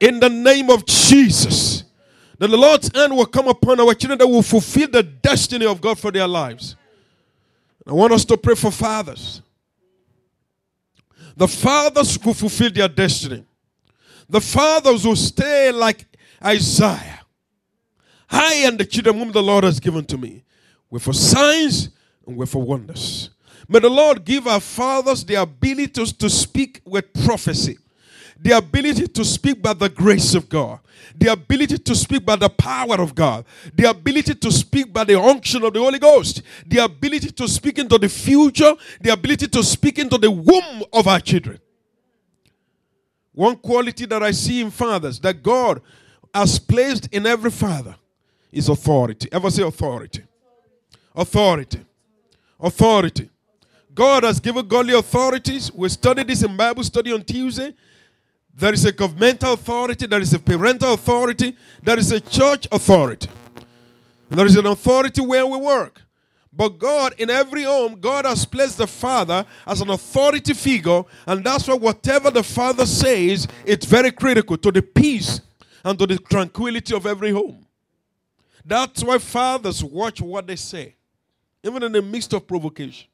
[0.00, 1.75] In the name of Jesus
[2.38, 5.80] that the Lord's hand will come upon our children that will fulfill the destiny of
[5.80, 6.76] God for their lives.
[7.86, 9.42] I want us to pray for fathers.
[11.36, 13.44] The fathers who fulfill their destiny.
[14.28, 16.04] The fathers who stay like
[16.44, 17.20] Isaiah.
[18.28, 20.44] I and the children whom the Lord has given to me.
[20.90, 21.90] We're for signs
[22.26, 23.30] and we're for wonders.
[23.68, 27.78] May the Lord give our fathers the ability to, to speak with prophecy
[28.40, 30.78] the ability to speak by the grace of God,
[31.16, 35.20] the ability to speak by the power of God, the ability to speak by the
[35.20, 39.62] unction of the Holy Ghost, the ability to speak into the future, the ability to
[39.62, 41.58] speak into the womb of our children.
[43.32, 45.82] One quality that I see in fathers that God
[46.32, 47.94] has placed in every father
[48.50, 49.28] is authority.
[49.30, 50.22] Ever say authority?
[51.14, 51.80] Authority.
[52.58, 53.30] Authority.
[53.94, 55.72] God has given godly authorities.
[55.72, 57.74] We studied this in Bible study on Tuesday.
[58.58, 63.28] There is a governmental authority, there is a parental authority, there is a church authority.
[64.30, 66.00] There is an authority where we work.
[66.52, 71.44] But God, in every home, God has placed the father as an authority figure, and
[71.44, 75.42] that's why whatever the father says, it's very critical to the peace
[75.84, 77.66] and to the tranquility of every home.
[78.64, 80.96] That's why fathers watch what they say,
[81.62, 83.06] even in the midst of provocation.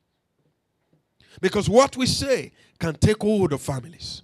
[1.40, 4.22] Because what we say can take hold of families.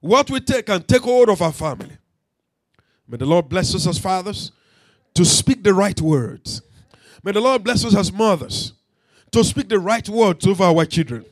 [0.00, 1.96] What we take and take hold of our family.
[3.06, 4.52] May the Lord bless us as fathers
[5.14, 6.62] to speak the right words.
[7.22, 8.72] May the Lord bless us as mothers
[9.32, 11.24] to speak the right words over our children.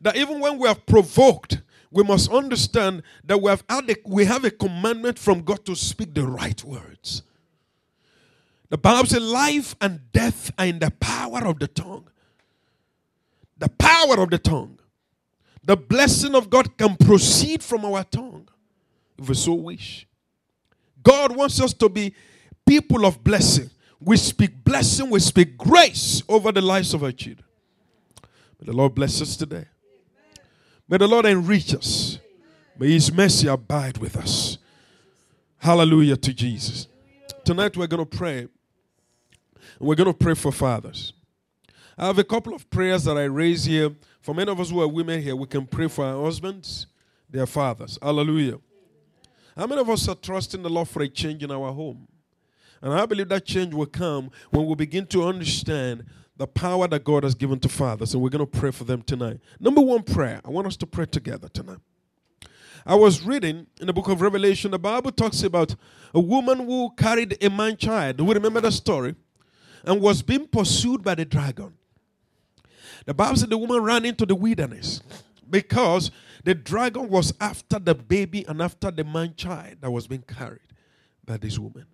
[0.00, 4.44] That even when we are provoked, we must understand that we have, a, we have
[4.44, 7.22] a commandment from God to speak the right words.
[8.68, 12.08] The Bible says life and death are in the power of the tongue.
[13.56, 14.77] The power of the tongue.
[15.68, 18.48] The blessing of God can proceed from our tongue
[19.18, 20.06] if we so wish.
[21.02, 22.14] God wants us to be
[22.66, 23.68] people of blessing.
[24.00, 27.44] We speak blessing, we speak grace over the lives of our children.
[28.58, 29.66] May the Lord bless us today.
[30.88, 32.18] May the Lord enrich us.
[32.78, 34.56] May His mercy abide with us.
[35.58, 36.88] Hallelujah to Jesus.
[37.44, 38.38] Tonight we're going to pray.
[38.38, 38.48] And
[39.80, 41.12] we're going to pray for fathers.
[41.98, 43.90] I have a couple of prayers that I raise here
[44.28, 46.86] for many of us who are women here, we can pray for our husbands,
[47.30, 47.98] their fathers.
[48.02, 48.58] Hallelujah.
[49.56, 52.06] How many of us are trusting the Lord for a change in our home?
[52.82, 56.04] And I believe that change will come when we begin to understand
[56.36, 59.00] the power that God has given to fathers, and we're going to pray for them
[59.00, 59.40] tonight.
[59.58, 61.80] Number one prayer, I want us to pray together tonight.
[62.84, 65.74] I was reading in the book of Revelation, the Bible talks about
[66.12, 68.20] a woman who carried a man child.
[68.20, 69.14] We remember the story?
[69.84, 71.77] And was being pursued by the dragon.
[73.06, 75.02] The Bible said the woman ran into the wilderness
[75.48, 76.10] because
[76.44, 80.60] the dragon was after the baby and after the man child that was being carried
[81.24, 81.86] by this woman.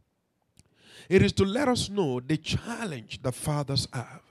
[1.09, 4.23] It is to let us know the challenge the fathers have.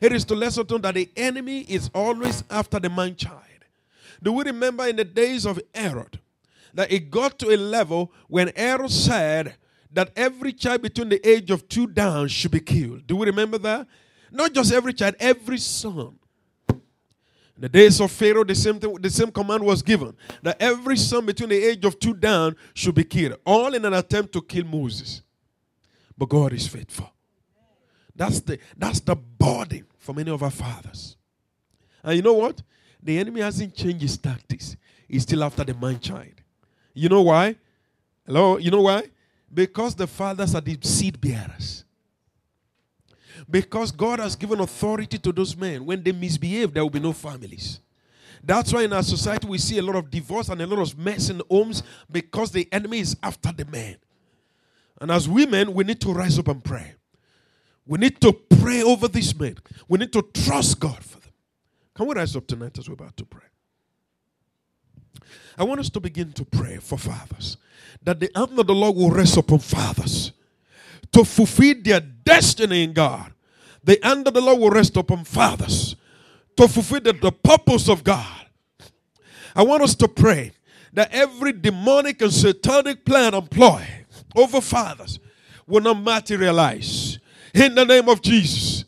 [0.00, 3.38] It is to let us know that the enemy is always after the man child.
[4.22, 6.20] Do we remember in the days of Herod
[6.74, 9.56] that it got to a level when Herod said
[9.92, 13.06] that every child between the age of two down should be killed?
[13.06, 13.86] Do we remember that?
[14.32, 16.18] Not just every child, every son.
[16.70, 20.96] In the days of Pharaoh, the same, thing, the same command was given that every
[20.96, 24.40] son between the age of two down should be killed, all in an attempt to
[24.40, 25.22] kill Moses.
[26.16, 27.12] But God is faithful.
[28.16, 31.16] That's the, that's the burden for many of our fathers.
[32.02, 32.62] And you know what?
[33.02, 34.76] The enemy hasn't changed his tactics.
[35.06, 36.40] He's still after the man child.
[36.94, 37.56] You know why?
[38.26, 38.56] Hello?
[38.56, 39.04] You know why?
[39.52, 41.84] Because the fathers are the seed bearers.
[43.50, 45.84] Because God has given authority to those men.
[45.84, 47.80] When they misbehave, there will be no families.
[48.42, 50.98] That's why in our society we see a lot of divorce and a lot of
[50.98, 53.96] mess in homes because the enemy is after the man.
[55.00, 56.94] And as women, we need to rise up and pray.
[57.86, 59.58] We need to pray over these men.
[59.88, 61.30] We need to trust God for them.
[61.94, 63.42] Can we rise up tonight as we're about to pray?
[65.56, 67.56] I want us to begin to pray for fathers.
[68.02, 70.32] That the hand of the Lord will rest upon fathers
[71.12, 73.32] to fulfill their destiny in God.
[73.84, 75.96] The hand of the Lord will rest upon fathers
[76.56, 78.46] to fulfill the, the purpose of God.
[79.54, 80.52] I want us to pray
[80.92, 85.18] that every demonic and satanic plan employed over fathers
[85.66, 87.18] will not materialize.
[87.54, 88.84] In the name of Jesus.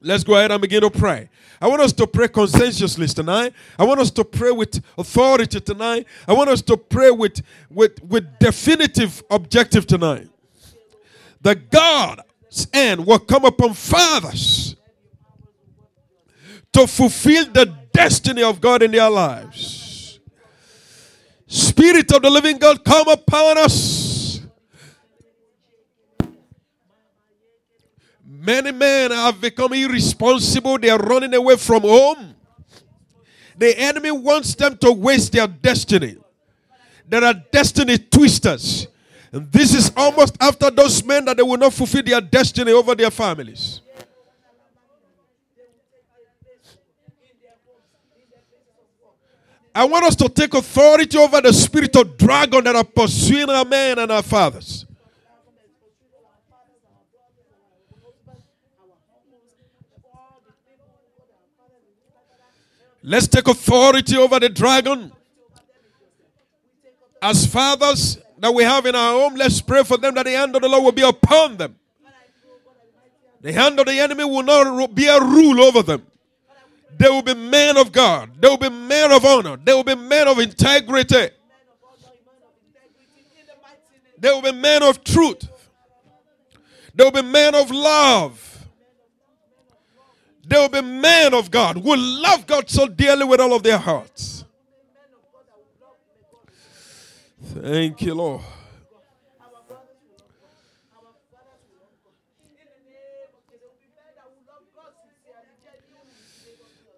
[0.00, 1.28] Let's go ahead and begin to pray.
[1.60, 3.54] I want us to pray conscientiously tonight.
[3.78, 6.06] I want us to pray with authority tonight.
[6.28, 10.28] I want us to pray with, with, with definitive objective tonight.
[11.46, 14.74] The God's end will come upon fathers
[16.72, 20.18] to fulfill the destiny of God in their lives.
[21.46, 24.40] Spirit of the living God, come upon us.
[28.24, 30.78] Many men have become irresponsible.
[30.78, 32.34] They are running away from home.
[33.56, 36.16] The enemy wants them to waste their destiny.
[37.08, 38.88] There are destiny twisters.
[39.36, 42.94] And this is almost after those men that they will not fulfill their destiny over
[42.94, 43.82] their families.
[49.74, 53.66] I want us to take authority over the spirit of dragon that are pursuing our
[53.66, 54.86] men and our fathers.
[63.02, 65.12] Let's take authority over the dragon.
[67.20, 70.54] As fathers that we have in our home, let's pray for them that the hand
[70.54, 71.76] of the Lord will be upon them.
[73.40, 76.06] The hand of the enemy will not be a rule over them.
[76.98, 78.30] They will be men of God.
[78.40, 79.56] They will be men of honor.
[79.62, 81.30] They will be men of integrity.
[84.18, 85.48] They will be men of truth.
[86.94, 88.66] They will be men of love.
[90.46, 93.78] They will be men of God who love God so dearly with all of their
[93.78, 94.35] hearts.
[97.62, 98.42] Thank you, Lord.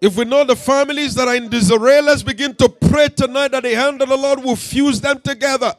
[0.01, 3.63] If we know the families that are in disarray, let's begin to pray tonight that
[3.63, 5.73] the hand of the Lord will fuse them together.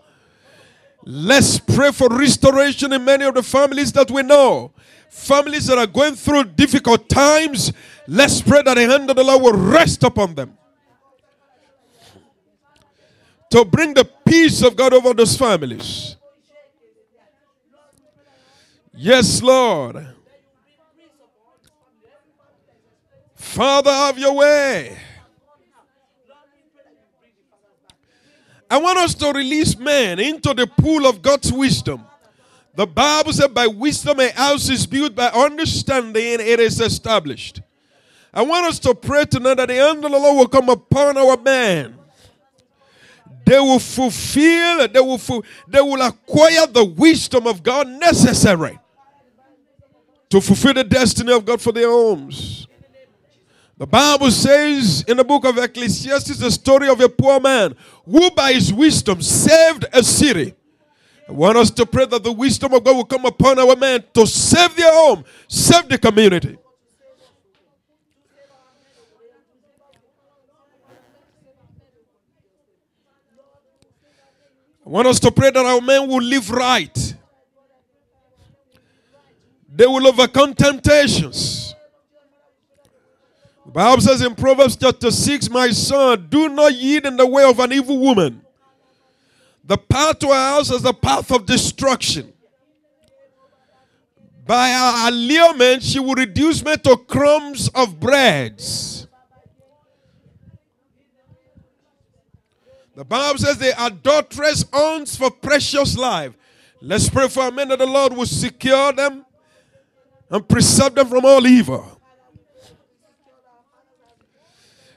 [1.05, 4.72] Let's pray for restoration in many of the families that we know.
[5.09, 7.72] Families that are going through difficult times,
[8.07, 10.57] let's pray that the hand of the Lord will rest upon them.
[13.51, 16.16] To bring the peace of God over those families.
[18.94, 20.07] Yes, Lord.
[23.34, 24.96] Father, have your way.
[28.70, 32.05] I want us to release man into the pool of God's wisdom.
[32.76, 37.61] The Bible said, by wisdom a house is built, by understanding it is established.
[38.32, 41.16] I want us to pray tonight that the hand of the Lord will come upon
[41.18, 41.99] our man.
[43.51, 48.78] They will fulfill, they will, they will acquire the wisdom of God necessary
[50.28, 52.68] to fulfill the destiny of God for their homes.
[53.76, 57.74] The Bible says in the book of Ecclesiastes the story of a poor man
[58.05, 60.55] who by his wisdom saved a city.
[61.28, 64.05] I want us to pray that the wisdom of God will come upon our men
[64.14, 66.57] to save their home, save the community.
[74.91, 77.14] I want us to pray that our men will live right.
[79.72, 81.76] They will overcome temptations.
[83.66, 87.45] The Bible says in Proverbs chapter 6, My son, do not yield in the way
[87.45, 88.43] of an evil woman.
[89.62, 92.32] The path to her house is the path of destruction.
[94.45, 98.99] By her allurement, she will reduce me to crumbs of breads.
[103.01, 106.36] The Bible says the adulteress owns for precious life.
[106.82, 109.24] Let's pray for a men that the Lord will secure them
[110.28, 111.98] and preserve them from all evil.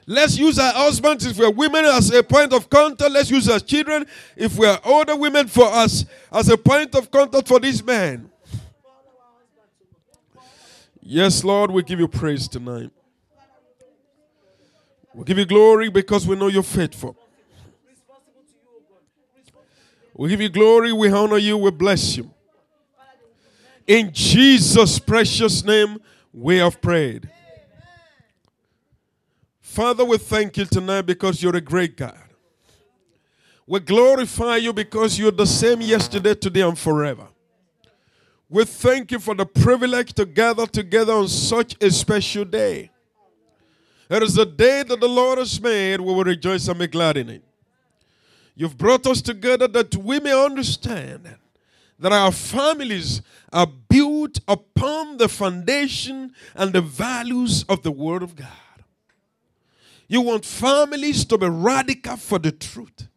[0.06, 3.10] Let's use our husbands if we're women as a point of contact.
[3.10, 4.04] Let's use our children
[4.36, 8.30] if we're older women for us as a point of contact for these men.
[11.00, 12.90] Yes, Lord, we give you praise tonight.
[15.14, 17.16] We give you glory because we know you're faithful.
[20.14, 22.30] We give you glory, we honor you, we bless you.
[23.86, 25.98] In Jesus' precious name,
[26.32, 27.28] we have prayed.
[29.60, 32.16] Father, we thank you tonight because you're a great God.
[33.66, 37.26] We glorify you because you're the same yesterday, today, and forever.
[38.48, 42.90] We thank you for the privilege to gather together on such a special day.
[44.08, 46.00] It is the day that the Lord has made.
[46.00, 47.42] We will rejoice and be glad in it.
[48.56, 51.36] You've brought us together that we may understand
[51.98, 58.36] that our families are built upon the foundation and the values of the Word of
[58.36, 58.48] God.
[60.06, 63.08] You want families to be radical for the truth.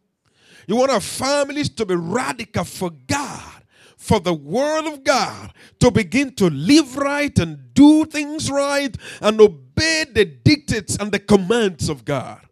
[0.66, 3.62] You want our families to be radical for God,
[3.96, 9.40] for the Word of God, to begin to live right and do things right and
[9.40, 12.47] obey the dictates and the commands of God.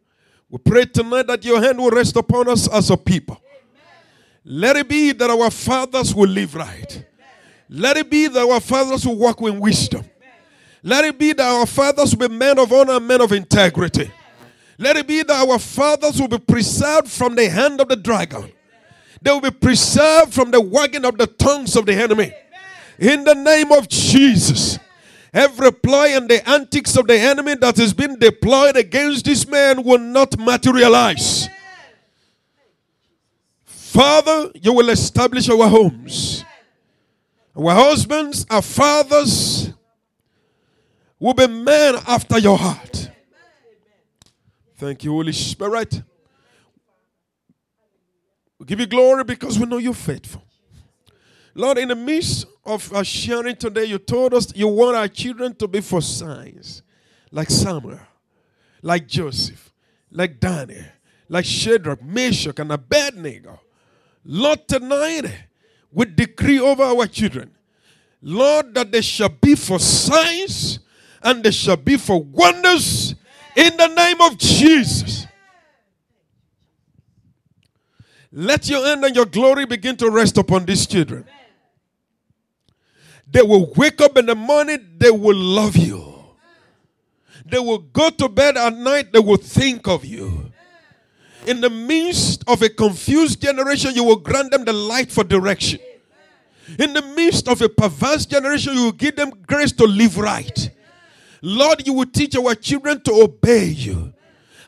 [0.49, 3.41] We pray tonight that your hand will rest upon us as a people.
[4.45, 7.05] Let it be that our fathers will live right.
[7.69, 10.05] Let it be that our fathers will walk with wisdom.
[10.85, 14.11] Let it be that our fathers will be men of honor and men of integrity.
[14.79, 18.53] Let it be that our fathers will be preserved from the hand of the dragon.
[19.21, 22.33] They will be preserved from the wagging of the tongues of the enemy.
[23.01, 24.79] In the name of Jesus.
[25.37, 29.83] Every ploy and the antics of the enemy that has been deployed against this man
[29.83, 31.47] will not materialize.
[33.67, 36.43] Father, you will establish our homes.
[37.55, 39.75] Our husbands, our fathers
[41.19, 43.11] will be men after your heart.
[44.79, 46.01] Thank you, Holy Spirit.
[48.59, 50.43] We give you glory because we know you're faithful.
[51.55, 55.55] Lord, in the midst of our sharing today, you told us you want our children
[55.57, 56.83] to be for signs,
[57.31, 58.01] like Samuel,
[58.83, 59.73] like Joseph,
[60.11, 60.85] like Daniel,
[61.29, 63.61] like Shadrach, Meshach, and Abednego.
[64.25, 65.33] Lord, tonight
[65.93, 67.53] we decree over our children,
[68.21, 70.81] Lord, that they shall be for signs
[71.23, 73.15] and they shall be for wonders
[73.55, 75.27] in the name of Jesus.
[78.33, 81.25] Let your hand and your glory begin to rest upon these children.
[83.37, 86.15] They will wake up in the morning, they will love you.
[87.45, 90.53] They will go to bed at night, they will think of you
[91.47, 95.79] in the midst of a confused generation, you will grant them the light for direction.
[96.79, 100.71] In the midst of a perverse generation, you will give them grace to live right.
[101.41, 104.13] Lord, you will teach our children to obey you.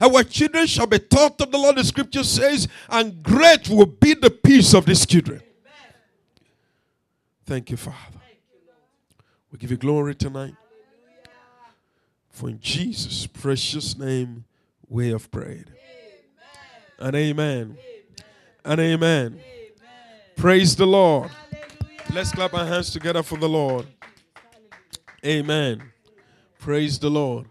[0.00, 4.14] Our children shall be taught of the Lord, the scripture says, and great will be
[4.14, 5.42] the peace of these children.
[7.44, 8.17] Thank you, Father.
[9.50, 10.54] We give you glory tonight.
[12.30, 14.44] For in Jesus' precious name
[14.88, 15.72] we have prayed
[16.98, 17.78] and amen.
[18.64, 19.40] And amen.
[20.36, 21.30] Praise the Lord.
[22.12, 23.86] Let's clap our hands together for the Lord.
[25.24, 25.82] Amen.
[26.58, 27.46] Praise the Lord.